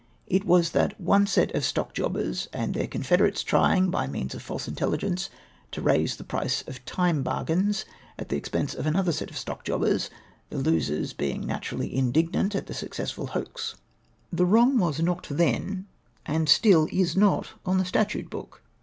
It 0.25 0.47
Avas 0.47 0.71
that 0.71 0.93
of 0.93 0.99
one 0.99 1.27
set 1.27 1.53
of 1.53 1.63
stock 1.63 1.93
jobbers 1.93 2.47
and 2.51 2.73
their 2.73 2.87
confederates 2.87 3.43
trying— 3.43 3.91
by 3.91 4.07
means 4.07 4.33
of 4.33 4.41
false 4.41 4.67
intelligence— 4.67 5.29
to 5.73 5.79
raise 5.79 6.15
the 6.15 6.23
price 6.23 6.63
of" 6.65 6.83
time 6.97 7.21
bargains''' 7.21 7.85
at 8.17 8.29
the 8.29 8.35
expense 8.35 8.73
of 8.73 8.87
another 8.87 9.11
set 9.11 9.29
of 9.29 9.37
stock 9.37 9.63
jobbers, 9.63 10.09
the 10.49 10.57
losers 10.57 11.13
being 11.13 11.45
naturally 11.45 11.95
indignant 11.95 12.55
at 12.55 12.65
the 12.65 12.73
successful 12.73 13.27
hoax. 13.27 13.75
The 14.33 14.43
Avrong 14.47 14.79
was 14.79 14.99
not 14.99 15.27
then, 15.29 15.85
and 16.25 16.49
still 16.49 16.87
is 16.91 17.15
not, 17.15 17.49
on 17.63 17.77
the 17.77 17.85
statute 17.85 18.31
book. 18.31 18.63